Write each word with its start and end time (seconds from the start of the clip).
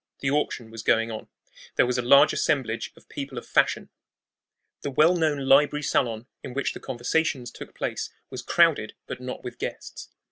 The 0.21 0.31
auction 0.31 0.71
was 0.71 0.81
going 0.81 1.11
on. 1.11 1.27
There 1.75 1.85
was 1.85 1.99
a 1.99 2.01
large 2.01 2.33
assemblage 2.33 2.91
of 2.97 3.07
people 3.07 3.37
of 3.37 3.45
fashion. 3.45 3.91
Every 4.83 4.87
room 4.87 4.95
was 4.95 4.95
thronged; 4.95 4.95
the 4.95 4.97
well 4.97 5.15
known 5.15 5.47
library 5.47 5.83
salon, 5.83 6.25
in 6.41 6.53
which 6.55 6.73
the 6.73 6.79
conversaziones 6.79 7.51
took 7.53 7.75
place, 7.75 8.09
was 8.31 8.41
crowded, 8.41 8.95
but 9.05 9.21
not 9.21 9.43
with 9.43 9.59
guests. 9.59 10.09